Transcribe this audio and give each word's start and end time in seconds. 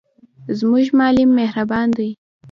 زموږ 0.59 0.85
معلم 0.99 1.29
مهربان 1.39 1.87
دی. 1.97 2.09